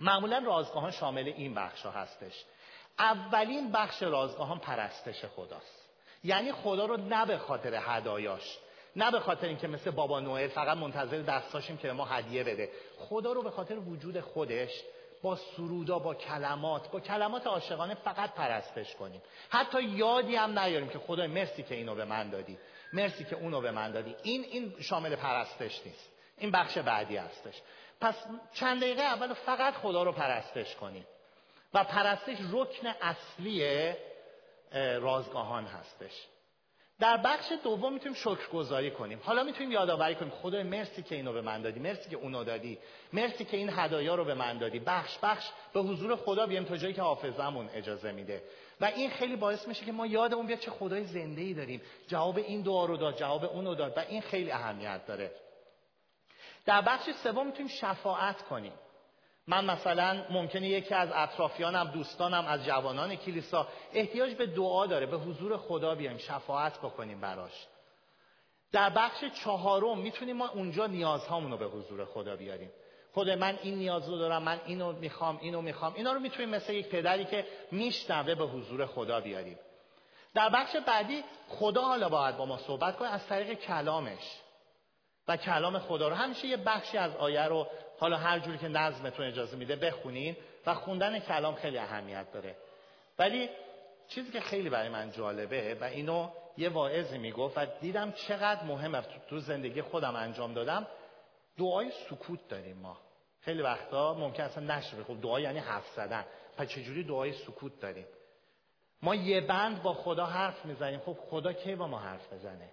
[0.00, 2.44] معمولا رازگاهان شامل این بخش ها هستش.
[2.98, 5.88] اولین بخش رازگاهان پرستش خداست.
[6.24, 8.58] یعنی خدا رو نه به خاطر هدایاش
[8.96, 12.70] نه به خاطر اینکه مثل بابا نوئل فقط منتظر دستاشیم که ما هدیه بده.
[12.98, 14.82] خدا رو به خاطر وجود خودش
[15.22, 19.22] با سرودا با کلمات با کلمات عاشقانه فقط پرستش کنیم.
[19.48, 22.58] حتی یادی هم نیاریم که خدای مرسی که اینو به من دادی
[22.92, 24.16] مرسی که اونو به من دادی.
[24.22, 26.08] این این شامل پرستش نیست.
[26.38, 27.54] این بخش بعدی هستش.
[28.00, 28.14] پس
[28.52, 31.06] چند دقیقه اول فقط خدا رو پرستش کنیم.
[31.74, 33.92] و پرستش رکن اصلی
[35.00, 36.26] رازگاهان هستش.
[37.00, 39.20] در بخش دوم می‌تونیم شکرگزاری کنیم.
[39.24, 40.30] حالا می‌تونیم یادآوری کنیم.
[40.30, 42.78] خدای مرسی که اینو به من دادی مرسی که اونو دادی
[43.12, 44.78] مرسی که این هدایا رو به من دادی.
[44.78, 48.42] بخش بخش به حضور خدا بیایم تا جایی که حافظمون اجازه میده.
[48.80, 51.82] و این خیلی باعث میشه که ما یادمون بیاد چه خدای زنده ای داریم.
[52.08, 55.30] جواب این دعا رو داد جواب اونو داد و این خیلی اهمیت داره.
[56.64, 58.72] در بخش سوم می‌تونیم شفاعت کنیم.
[59.46, 65.16] من مثلا ممکنه یکی از اطرافیانم دوستانم از جوانان کلیسا احتیاج به دعا داره به
[65.16, 67.66] حضور خدا بیایم شفاعت بکنیم براش.
[68.72, 72.70] در بخش چهارم می‌تونیم ما اونجا نیازهامون رو به حضور خدا بیاریم.
[73.14, 76.72] خدا من این نیاز رو دارم من اینو می‌خوام اینو می‌خوام اینا رو می‌تونیم مثل
[76.72, 79.58] یک پدری که میشنوه به حضور خدا بیاریم.
[80.34, 84.40] در بخش بعدی خدا حالا باید با ما صحبت کنه از طریق کلامش.
[85.28, 86.14] و کلام خدا رو.
[86.14, 87.66] همیشه یه بخشی از آیه رو
[87.98, 92.56] حالا هر جوری که نظمتون اجازه میده بخونین و خوندن کلام خیلی اهمیت داره.
[93.18, 93.48] ولی
[94.08, 99.02] چیزی که خیلی برای من جالبه و اینو یه واعظی می‌گفت و دیدم چقدر مهمه
[99.28, 100.86] تو زندگی خودم انجام دادم
[101.58, 102.96] دعای سکوت داریم ما.
[103.40, 106.24] خیلی وقتا ممکن اصلا نشه خب دعا یعنی حرف زدن.
[106.56, 108.06] پس چجوری دعای سکوت داریم؟
[109.02, 111.00] ما یه بند با خدا حرف می‌زنیم.
[111.00, 112.70] خب خدا کی با ما حرف بزنه؟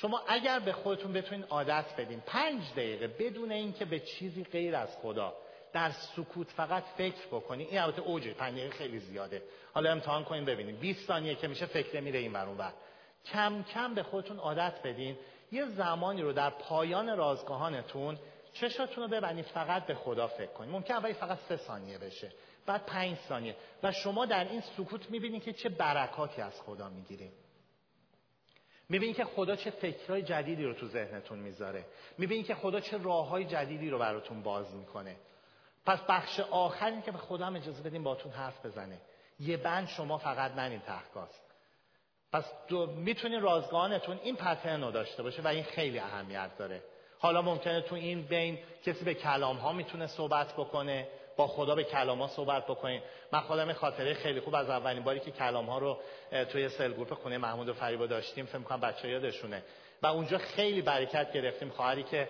[0.00, 4.96] شما اگر به خودتون بتونین عادت بدین پنج دقیقه بدون اینکه به چیزی غیر از
[5.02, 5.34] خدا
[5.72, 9.42] در سکوت فقط فکر بکنی این البته اوجه پنج دقیقه خیلی زیاده.
[9.74, 12.72] حالا امتحان کنین ببینید 20 ثانیه که میشه فکر میره این برون بر
[13.24, 15.16] کم کم به خودتون عادت بدین.
[15.52, 18.18] یه زمانی رو در پایان رازگاهانتون
[18.52, 22.32] چشاتون رو ببندید فقط به خدا فکر کنید ممکن اولی فقط سه ثانیه بشه
[22.66, 23.56] بعد پنج ثانیه.
[23.82, 27.47] و شما در این سکوت می‌بینید که چه برکاتی از خدا می‌گیرید
[28.88, 31.84] می‌بینید که خدا چه فکرهای جدیدی رو تو ذهنتون می‌ذاره.
[32.18, 35.16] می‌بینید که خدا چه راههای جدیدی رو براتون باز می‌کنه.
[35.86, 38.98] پس بخش آخری که به خدا هم اجازه بدین باتون حرف بزنه.
[39.40, 41.42] یه بند شما فقط ننین تحکاست
[42.32, 42.44] پس
[42.96, 46.82] می‌تونین رازگانتون این پترن رو داشته باشه و این خیلی اهمیت داره.
[47.18, 51.08] حالا ممکنه تو این بین کسی به کلام ها می‌تونه صحبت بکنه.
[51.38, 53.00] با خدا به کلام ها صحبت بکنین
[53.32, 55.98] من خودم خاطره خیلی خوب از اولین باری که کلام ها رو
[56.52, 59.62] توی سل گروپ خونه محمود و فریبا داشتیم فکر کنم بچه یادشونه.
[60.02, 61.70] و اونجا خیلی برکت گرفتیم.
[61.70, 62.28] خواهری که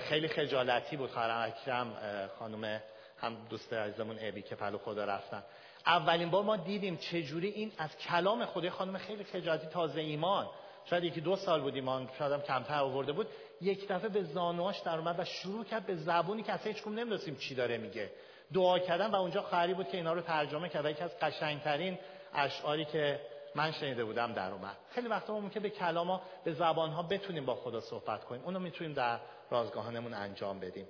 [0.00, 1.10] خیلی خجالتی بود.
[1.10, 1.92] خواهر اکرم
[2.38, 2.80] خانم
[3.20, 5.42] هم دوست عزیزمون ابی که پلو خدا رفتن.
[5.86, 10.46] اولین بار ما دیدیم چجوری این از کلام خدا خانم خیلی خجالتی تازه ایمان.
[10.84, 13.26] شاید یکی دو سال بود ایمان شاید هم کمتر آورده بود.
[13.60, 17.36] یک دفعه به زانواش در اومد و شروع کرد به زبونی که اصلا هیچ نمی‌دونستیم
[17.36, 18.10] چی داره میگه.
[18.54, 21.98] دعا کردن و اونجا خواهری بود که اینا رو ترجمه کرد یکی از قشنگترین
[22.34, 23.20] اشعاری که
[23.54, 24.76] من شنیده بودم در اومد.
[24.90, 28.44] خیلی وقتا ما که به کلاما به زبانها بتونیم با خدا صحبت کنیم.
[28.44, 29.18] اونو می‌تونیم در
[29.50, 30.86] رازگاهانمون انجام بدیم.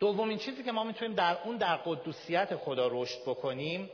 [0.00, 3.90] دومین چیزی که ما می‌تونیم در اون در قدوسیت خدا رشد بکنیم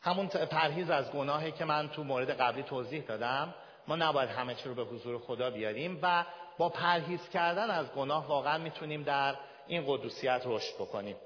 [0.00, 3.54] همون پرهیز از گناهی که من تو مورد قبلی توضیح دادم.
[3.88, 6.24] ما نباید همه چی رو به حضور خدا بیاریم و
[6.58, 11.16] با پرهیز کردن از گناه واقعا می‌تونیم در این قدوسیت رشد بکنیم.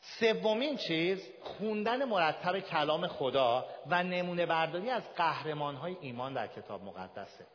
[0.00, 6.84] سومین چیز خوندن مرتب کلام خدا و نمونه برداری از قهرمان های ایمان در کتاب
[6.84, 7.46] مقدسه.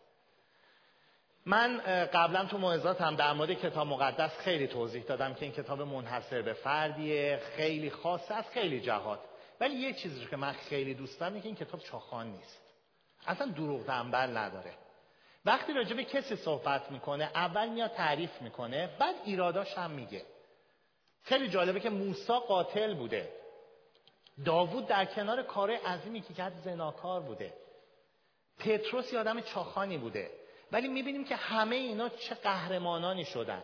[1.45, 1.77] من
[2.13, 6.53] قبلا تو موعظاتم در مورد کتاب مقدس خیلی توضیح دادم که این کتاب منحصر به
[6.53, 9.19] فردیه خیلی خاصه از خیلی جهات.
[9.59, 12.61] ولی یه چیزی که من خیلی دوست دارم که این کتاب چاخان نیست.
[13.27, 14.73] اصلا دروغ دنبل نداره.
[15.47, 20.21] وقتی راجع به کسی صحبت می‌کنه اول میاد تعریف می‌کنه بعد ایراداش هم میگه.
[21.23, 23.29] خیلی جالبه که موسا قاتل بوده.
[24.45, 27.53] داوود در کنار کار عظیمی که کرد زناکار بوده.
[28.59, 30.31] پتروس آدم چاخانی بوده.
[30.71, 33.63] ولی می‌بینیم که همه اینا چه قهرمانانی شدن.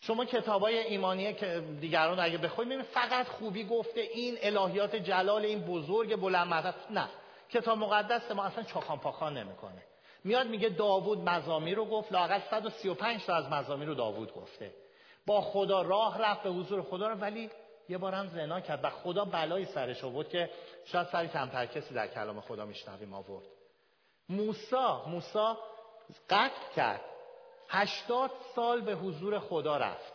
[0.00, 5.60] شما کتابای ایمانیه که دیگران اگه بخواید می‌بینید فقط خوبی گفته این الهیات جلال این
[5.60, 7.08] بزرگ بلند نه.
[7.50, 9.82] کتاب مقدس ما اصلا چاخان پاخان نمی‌کنه.
[10.26, 14.74] میاد میگه داوود مزامی رو گفت لاقل 135 تا از مزامی رو داوود گفته.
[15.26, 17.50] با خدا راه رفت به حضور خدا رو ولی
[17.88, 20.50] یه بار هم زنا کرد و خدا بلایی سرش آورد که
[20.84, 23.44] شاید سری کمتر کسی در کلام خدا میشنویم آورد.
[24.28, 25.58] موسا موسا
[26.30, 27.00] قتل کرد.
[27.68, 30.12] هشتاد سال به حضور خدا رفت.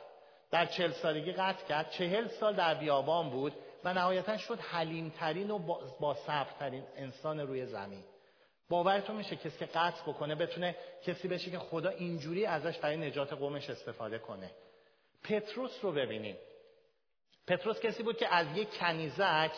[0.51, 1.89] در چل سالگی قتل کرد.
[1.89, 5.59] چهل سال در بیابان بود و نهایتا شد حلیمترین و
[5.99, 8.03] با صبرترین انسان روی زمین.
[8.71, 13.33] باورتون میشه کسی که قطع بکنه بتونه کسی بشه که خدا اینجوری ازش برای نجات
[13.33, 14.51] قومش استفاده کنه.
[15.23, 16.37] پتروس رو ببینیم.
[17.47, 19.51] پتروس کسی بود که از یک کنیزک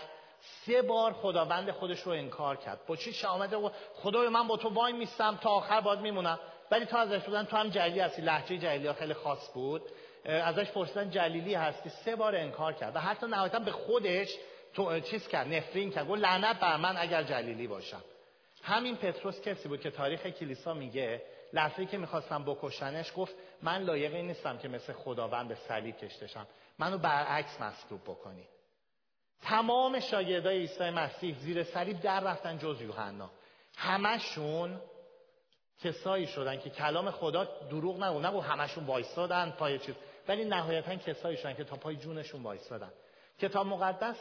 [0.65, 2.85] سه بار خداوند خودش رو انکار کرد.
[2.87, 6.39] با چی آمده و خدای من با تو وای میستم تا آخر باید میمونم.
[6.71, 8.21] ولی تا ازش بودن تو هم جلیلی هستی.
[8.21, 9.81] لحجه جلیلی ها خیلی خاص بود.
[10.25, 11.89] ازش پرسیدن جلیلی هستی.
[11.89, 12.95] سه بار انکار کرد.
[12.95, 14.29] و حتی نهایتا به خودش
[14.73, 16.07] تو چیز کرد نفرین کرد.
[16.07, 18.01] گفت لعنت بر من اگر جلیلی باشم.
[18.63, 21.21] همین پتروس کسی بود که تاریخ کلیسا میگه
[21.53, 26.47] لحظه که می‌خواستم بکشنش گفت من لایق نیستم که مثل خداوند به صلیب کشتشم
[26.79, 28.47] منو برعکس مصلوب بکنی.
[29.41, 33.29] تمام شاگردای عیسی مسیح زیر صلیب در رفتن جز یوحنا.
[33.77, 34.81] همشون
[35.83, 39.95] کسایی شدن که کلام خدا دروغ نگو نگو همشون وایستادن پای چیز
[40.27, 42.91] ولی نهایتا کسایی شدن که تا پای جونشون وایستادن
[43.39, 44.17] کتاب مقدس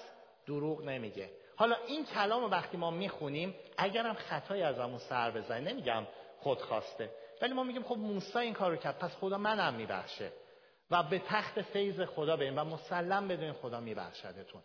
[0.46, 1.30] دروغ نمیگه.
[1.56, 6.06] حالا این کلام وقتی ما می‌خونیم اگرم خطایی از همون سر بزنی نمیگم
[6.40, 7.10] خودخواسته
[7.42, 10.32] ولی ما میگیم خب موسی این کار رو کرد پس خدا منم میبخشه.
[10.90, 14.62] و به تخت فیض خدا بریم و مسلم بدونیم خدا میبخشدتون.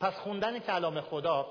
[0.00, 1.46] پس خوندن کلام خدا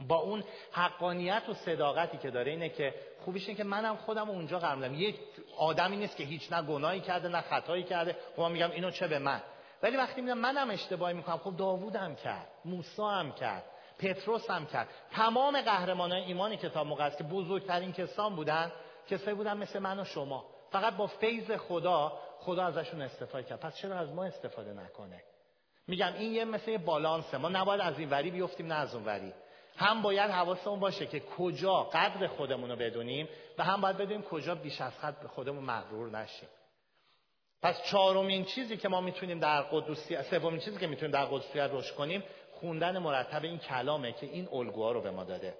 [0.00, 4.58] با اون حقانیت و صداقتی که داره اینه که خوبیش اینه که منم خودم اونجا
[4.58, 5.16] قرار یک
[5.58, 8.16] آدمی نیست که هیچ نه گناهی کرده نه خطایی کرده.
[8.36, 9.42] خب میگم اینو چه به من؟
[9.82, 13.64] ولی وقتی میگم منم اشتباهی می‌کنم خب داوود هم کرد موسی هم کرد.
[13.98, 14.88] پتروس هم کرد.
[15.10, 18.72] تمام قهرمانان ایمان کتاب مقدس که بزرگترین کسان بودن
[19.08, 20.44] کسایی بودن مثل من و شما.
[20.70, 23.60] فقط با فیض خدا خدا ازشون استفاده کرد.
[23.60, 25.22] پس چرا از ما استفاده نکنه؟
[25.86, 29.04] میگم این یه مثل یه بالانسه ما نباید از این وری بیفتیم نه از اون
[29.04, 29.32] وری.
[29.76, 34.54] هم باید حواسمون باشه که کجا قدر خودمون رو بدونیم و هم باید بدونیم کجا
[34.54, 36.48] بیش از حد به خودمون مغرور نشیم.
[37.62, 41.94] پس چهارمین چیزی که ما می‌تونیم در قدوسیت سومین چیزی که می‌تونیم در قدوسیت رشد
[41.94, 42.24] کنیم
[42.60, 45.54] خوندن مرتب این کلامه که این الگوها رو به ما داده.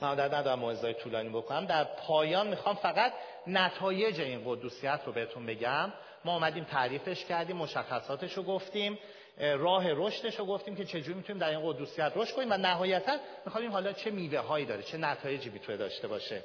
[0.00, 3.12] من در ندارم موعظه‌های طولانی بکنم در پایان می‌خوام فقط
[3.46, 5.92] نتایج این قدوسیت رو بهتون بگم.
[6.24, 8.98] ما اومدیم تعریفش کردیم مشخصاتش رو گفتیم
[9.38, 13.72] راه رشدش رو گفتیم که چجوری می‌تونیم در این قدوسیت رشد کنیم و نهایتا می‌خوایم
[13.72, 16.44] حالا چه میوه هایی داره چه نتایجی می‌تونه داشته باشه.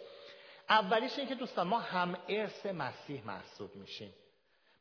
[0.69, 4.13] اولیش اینه که دوستان ما هم ارث مسیح محسوب میشیم.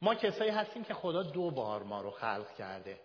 [0.03, 2.99] ما کسایی هستیم که خدا دو بار ما رو خلق کرده.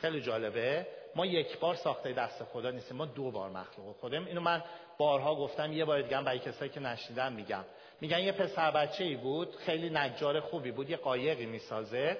[0.00, 0.86] خیلی جالبه.
[1.14, 2.96] ما یک بار ساخته دست خدا نیستیم.
[2.96, 4.62] ما دو بار مخلوق خودم اینو من
[4.98, 5.72] بارها گفتم.
[5.72, 7.64] یه بار دیگه برای کسایی که نشنیدن میگم.
[8.00, 9.56] میگن یه پسر بچه ای بود.
[9.56, 10.90] خیلی نجار خوبی بود.
[10.90, 12.18] یه قایقی می‌سازه.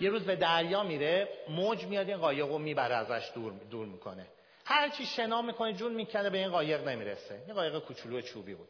[0.00, 1.28] یه روز به دریا میره.
[1.48, 2.08] موج میاد.
[2.08, 4.26] این قایق رو می‌بره ازش دور, دور می‌کنه.
[4.64, 7.40] هر چی شنا می‌کنه جون می‌کنه به این قایق نمی‌رسه.
[7.48, 8.68] یه قایق کوچولو چوبی بود.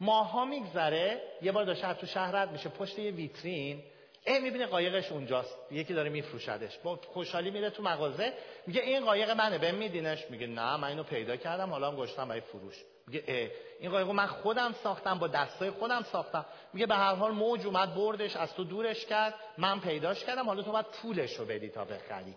[0.00, 1.22] ماها میگذره.
[1.42, 2.68] یه بار داشته تو شهر رد میشه.
[2.68, 3.82] پشت یه ویترین.
[4.26, 5.58] ای می‌بینه قایقش اونجاست.
[5.70, 6.78] یکی داره میفروشدش.
[6.78, 8.32] با خوشحالی میره تو مغازه.
[8.66, 9.58] میگه این قایق منه.
[9.58, 10.30] به میدینش.
[10.30, 11.70] میگه نه من اینو پیدا کردم.
[11.70, 12.74] حالا هم گشتم برای فروش.
[13.06, 16.46] میگه ای این قایق من خودم ساختم با دستای خودم ساختم.
[16.72, 19.34] میگه به هر حال موج اومد بردش از تو دورش کرد.
[19.58, 20.46] من پیداش کردم.
[20.46, 22.34] حالا تو باید پولش رو بدی تا بخری.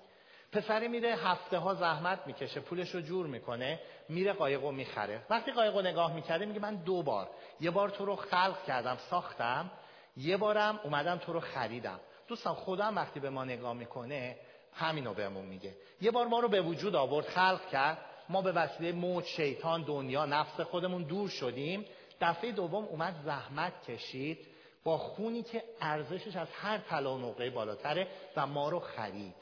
[0.51, 2.59] پسری میره هفته ها زحمت می‌کشه.
[2.59, 3.79] پولش رو جور می‌کنه.
[4.09, 5.21] میره قایق رو می‌خره.
[5.29, 7.29] وقتی قایق رو نگاه می‌کرده میگه من دو بار
[7.61, 9.71] یه بار تو رو خلق کردم ساختم.
[10.17, 11.99] یه بارم اومدم تو رو خریدم.
[12.27, 14.37] دوستان خدا هم وقتی به ما نگاه می‌کنه
[14.73, 15.75] همینو بهمون میگه.
[16.01, 17.97] یه بار ما رو به وجود آورد خلق کرد.
[18.29, 21.85] ما به وسیله موت شیطان دنیا نفس خودمون دور شدیم.
[22.21, 24.47] دفعه دوم اومد زحمت کشید.
[24.83, 29.35] با خونی که ارزشش از هر طلا و نقره بالاتره و ما رو خرید.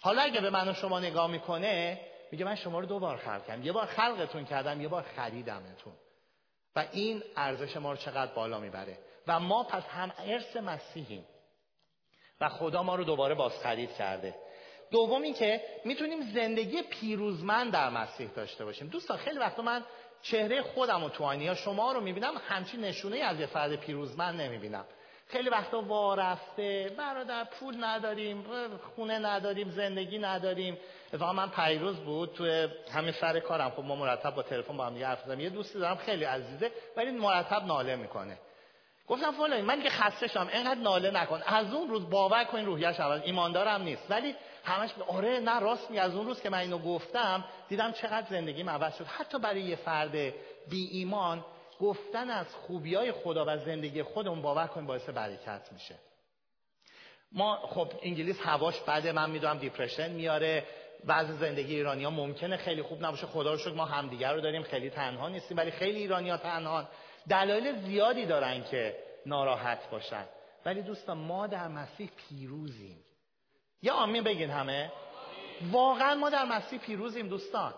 [0.00, 2.00] حالا اگه به من و شما نگاه می‌کنه
[2.32, 3.62] میگه من شما رو دو بار خلق کردم.
[3.62, 5.92] یه بار خلقتون کردم یه بار خریدمتون.
[6.76, 8.98] و این ارزش ما رو چقدر بالا می‌بره.
[9.26, 11.24] و ما پس هم ارث مسیحیم.
[12.40, 14.34] و خدا ما رو دوباره بازخرید کرده.
[14.90, 18.88] دومی که می‌تونیم زندگی پیروزمند در مسیح داشته باشیم.
[18.88, 19.84] دوستان خیلی وقتا من
[20.22, 24.84] چهره خودم و تو یا شما رو می‌بینم همچین نشونه از یه فرد پیروزمند نمی‌بینم.
[25.26, 28.44] خیلی وقتا وارفته برادر پول نداریم
[28.96, 30.78] خونه نداریم زندگی نداریم.
[31.12, 33.70] اتفاقا من پیروز بود تو همین سر کارم.
[33.70, 37.10] خب ما مرتب با تلفن با هم دیگه حرف یه دوستی دارم خیلی عزیزه ولی
[37.10, 38.38] مرتب ناله می‌کنه.
[39.10, 40.48] گفتم فلانی من که خسته شدم.
[40.52, 41.42] اینقدر ناله نکن.
[41.46, 44.10] از اون روز باور کن روحیش عوض ایماندارم نیست.
[44.10, 48.26] ولی همش آره نه راست می از اون روز که من اینو گفتم دیدم چقدر
[48.30, 49.06] زندگیم عوض شد.
[49.06, 50.12] حتی برای یه فرد
[50.70, 51.44] بی ایمان
[51.80, 55.94] گفتن از خوبی های خدا و زندگی خودمون باور کن باعث برکت میشه.
[57.32, 60.64] ما خب انگلیس هواش بده من می‌دونم دیپرشن میاره
[61.04, 63.26] بعضی زندگی ایرانی ها ممکنه خیلی خوب نباشه.
[63.26, 64.62] خدا رو شکر ما همدیگر رو داریم.
[64.62, 65.56] خیلی تنها نیستیم.
[65.56, 66.88] ولی خیلی ایرانی ها تنها
[67.30, 70.24] دلایل زیادی دارن که ناراحت باشن.
[70.66, 73.04] ولی دوستان ما در مسیح پیروزیم.
[73.82, 74.92] یا آمین بگین همه.
[75.72, 77.74] واقعا ما در مسیح پیروزیم دوستان.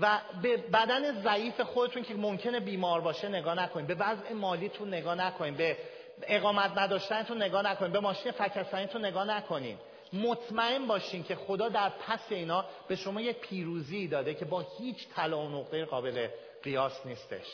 [0.00, 5.14] و به بدن ضعیف خودتون که ممکنه بیمار باشه نگاه نکنید به وضع مالیتون نگاه
[5.14, 5.76] نکنید به
[6.22, 9.78] اقامت نداشتنتون نگاه نکنید به ماشین فکستانیتون نگاه نکنید
[10.12, 15.08] مطمئن باشین که خدا در پس اینا به شما یک پیروزی داده که با هیچ
[15.08, 16.28] طلا و نقطه قابل
[16.62, 17.46] قیاس نیستش.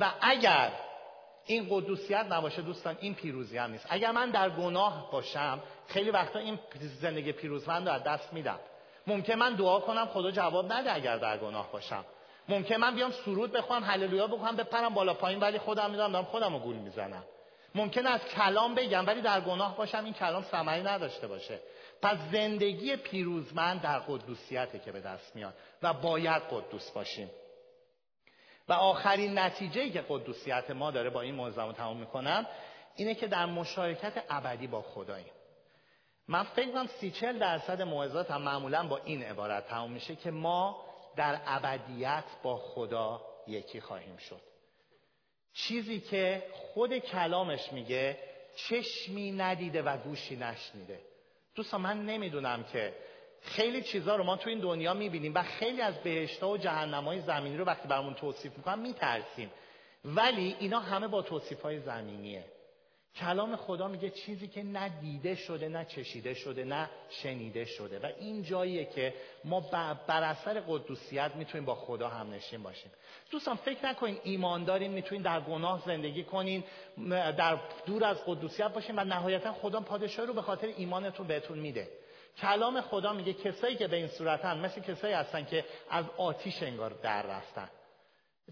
[0.00, 0.72] و اگر
[1.46, 3.86] این قدوسیت نباشه دوستان این پیروزی هم نیست.
[3.88, 6.58] اگر من در گناه باشم خیلی وقتا این
[7.00, 8.58] زندگی پیروزمند رو از دست میدم.
[9.06, 12.04] ممکن من دعا کنم خدا جواب نده اگر در گناه باشم.
[12.48, 16.52] ممکن من بیام سرود بخوام هللویا بکنم بپرم بالا پایین ولی خودم می‌دونم دارم خودم
[16.52, 17.24] رو گول می‌زنم.
[17.74, 21.58] ممکن از کلام بگم ولی در گناه باشم این کلام ثمری نداشته باشه.
[22.02, 27.30] پس زندگی پیروزمند در قدوسیته که به دست میاد و باید قدوس باشیم.
[28.68, 32.46] و آخرین نتیجه که قدوسیت ما داره با این موضوع تمام می‌کنم
[32.96, 35.32] اینه که در مشارکت ابدی با خداییم.
[36.28, 40.30] من فکر کنم سی چل درصد موعظات هم معمولا با این عبارت تمام میشه که
[40.30, 40.84] ما
[41.16, 44.40] در ابدیت با خدا یکی خواهیم شد.
[45.52, 48.18] چیزی که خود کلامش میگه
[48.56, 51.00] چشمی ندیده و گوشی نشنیده.
[51.54, 52.94] دوستان من نمی‌دونم که
[53.44, 57.56] خیلی چیزها رو ما تو این دنیا می‌بینیم و خیلی از بهشتا و های زمینی
[57.56, 59.50] رو وقتی برامون توصیف می‌کنن میترسیم.
[60.04, 62.44] ولی اینا همه با توصیف های زمینیه.
[63.16, 67.98] کلام خدا میگه چیزی که نه دیده شده نه چشیده شده نه شنیده شده.
[67.98, 69.14] و این جاییه که
[69.44, 69.60] ما
[70.06, 72.90] بر اثر قدوسیت می‌تونیم با خدا هم نشین باشیم.
[73.30, 76.64] دوستان فکر نکنین ایمان دارین می‌تونین در گناه زندگی کنین
[77.10, 81.88] در دور از قدوسیت باشین و نهایتا خدا پادشاهی رو به خاطر ایمانتون بهتون میده.
[82.40, 86.90] کلام خدا میگه کسایی که به این صورتن مثل کسایی هستن که از آتیش انگار
[86.90, 87.70] در رفتن.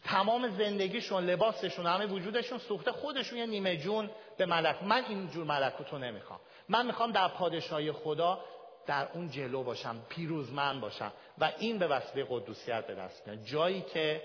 [0.04, 4.82] تمام زندگیشون لباسشون همه وجودشون سوخته خودشون یه نیمه جون به ملک.
[4.82, 6.40] من این جور ملکوتو نمی‌خوام.
[6.68, 8.44] من می‌خوام در پادشاهی خدا
[8.86, 13.80] در اون جلو باشم پیروزمند باشم و این به وسیله قدوسیت به دست میاد جایی
[13.80, 14.22] که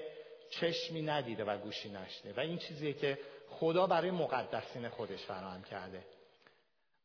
[0.49, 6.03] چشمی ندیده و گوشی نشده و این چیزیه که خدا برای مقدسین خودش فراهم کرده.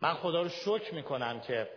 [0.01, 1.69] من خدا رو شکر می‌کنم که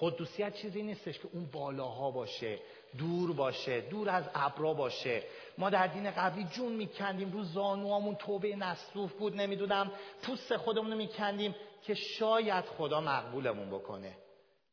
[0.00, 2.58] قدوسیت چیزی نیستش که اون بالاها باشه
[2.98, 5.22] دور باشه دور از ابرا باشه.
[5.58, 9.92] ما در دین قبلی جون میکندیم رو زانوامون توبه نصوف بود نمی‌دونم
[10.22, 14.16] پوست خودمون رو میکندیم که شاید خدا مقبولمون بکنه.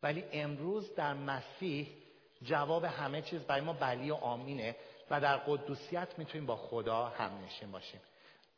[0.04, 1.88] ولی امروز در مسیح
[2.44, 4.76] جواب همه چیز برای ما بلی و آمینه
[5.10, 8.02] و در قدوسیت می‌تونیم با خدا هم نشین باشیم.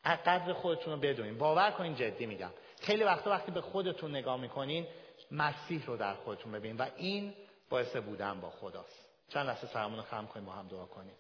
[0.03, 1.37] از قدر خودتون رو بدونین.
[1.37, 2.51] باور کنین جدی میگم.
[2.81, 4.87] خیلی وقتا وقتی به خودتون نگاه می‌کنین
[5.35, 7.33] مسیح رو در خودتون ببین و این
[7.69, 9.09] باعث بودن با خداست.
[9.29, 11.15] چند لحظه سرمون رو خم کنیم با هم دعا کنیم.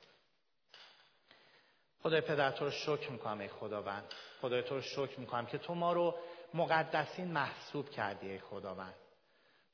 [2.03, 4.13] خدای پدر تو رو شکر می‌کنم ای خداوند.
[4.41, 6.15] خدای تو رو شکر می‌کنم که تو ما رو
[6.53, 8.95] مقدسین محسوب کردی ای خداوند.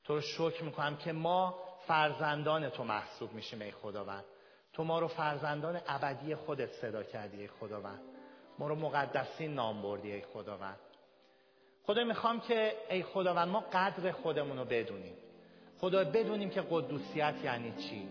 [0.04, 4.24] تو رو شکر می‌کنم که ما فرزندان تو محسوب میشیم ای خداوند.
[4.72, 8.00] تو ما رو فرزندان ابدی خودت صدا کردی ای خداوند.
[8.58, 10.78] ما رو مقدسین نام بردی ای خداوند.
[11.86, 15.14] خدا می‌خوام که ای خداوند ما قدر خودمون رو بدونیم.
[15.78, 18.08] خدا بدونیم که قدوسیت یعنی چی؟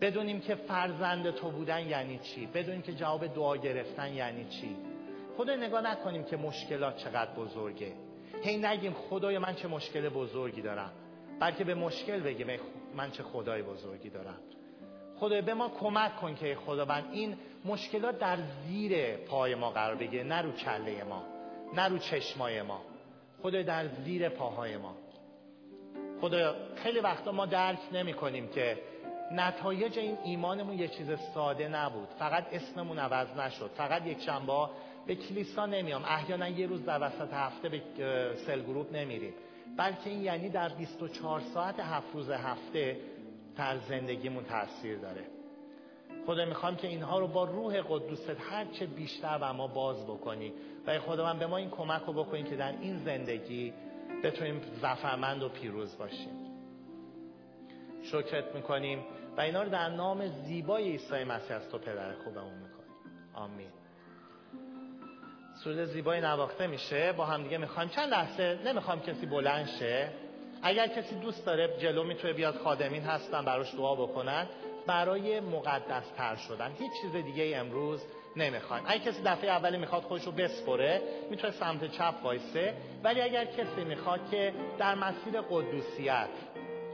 [0.00, 4.76] بدونیم که فرزند تو بودن یعنی چی؟ بدونیم که جواب دعا گرفتن یعنی چی؟
[5.36, 7.92] خدا نگاه نکنیم که مشکلات چقدر بزرگه.
[8.42, 10.92] هی نگیم خدای من چه مشکل بزرگی دارم
[11.40, 12.46] بلکه به مشکل بگیم
[12.94, 14.38] من چه خدای بزرگی دارم.
[15.16, 20.24] خدای به ما کمک کن که خداوند این مشکلات در زیر پای ما قرار بگیره
[20.24, 21.24] نه رو کله ما
[21.74, 22.91] نه رو چشمای ما.
[23.42, 24.94] خدای در زیر پاهای ما.
[26.20, 28.78] خدا خیلی وقتا ما درک نمی کنیم که
[29.32, 32.08] نتایج این ایمانمون یه چیز ساده نبود.
[32.18, 33.70] فقط اسممون عوض نشد.
[33.76, 34.68] فقط یک شنبه
[35.06, 36.04] به کلیسا نمیام.
[36.04, 37.80] احیانا یه روز در وسط هفته به
[38.46, 39.34] سل گروپ نمیریم.
[39.76, 42.96] بلکه این یعنی در 24 ساعت هفت روز هفته
[43.56, 45.41] در زندگیمون تاثیر داره.
[46.26, 50.52] خدا می‌خوام که اینها رو با روح قدوست هر چه بیشتر به ما باز بکنی.
[50.86, 53.72] و خدا من به ما این کمک رو بکنی که در این زندگی
[54.24, 56.36] بتونیم زفرمند و پیروز باشیم.
[58.02, 59.04] شکرت می‌کنیم
[59.36, 62.96] و اینا رو در نام زیبای عیسی مسیح از تو پدر خوبمون می‌کنیم.
[63.34, 63.70] آمین.
[65.64, 67.12] سرود زیبای نواخته میشه.
[67.12, 67.88] با هم دیگه می‌خوایم.
[67.88, 70.10] چند لحظه نمی‌خوام کسی بلند شه.
[70.62, 72.54] اگر کسی دوست داره جلو می‌تونه بیاد.
[72.54, 74.46] خادمین هستن براش دعا بکنن.
[74.86, 76.72] برای مقدس تر شدن.
[76.78, 78.02] هیچ چیز دیگه امروز
[78.36, 78.84] نمی‌خوایم.
[78.86, 82.74] اگه کسی دفعه اولی می‌خواد خودش رو بسپره می‌تونه سمت چپ وایسه.
[83.04, 86.28] ولی اگر کسی می‌خواد که در مسیر قدوسیت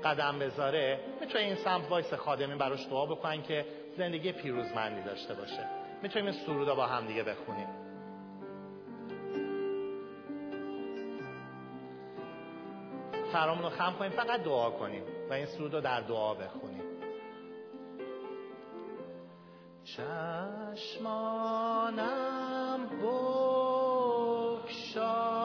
[0.04, 3.64] قدم بذاره می‌تونه این سمت وایس خادمین براش دعا بکنن که
[3.96, 5.66] زندگی پیروزمندی داشته باشه.
[6.02, 7.68] می‌تونیم این سرودا با هم دیگه بخونیم.
[13.32, 16.87] سرامون رو خم کنیم فقط دعا کنیم و این سرود رو در دعا بخونیم.
[20.76, 21.90] چشمانم
[24.62, 25.37] بکشا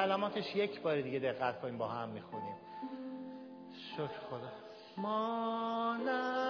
[0.00, 2.54] کلماتش یک بار دیگه دقت کنیم با هم می‌خونیم.
[3.96, 4.52] شکر خدا.
[4.96, 6.49] مانم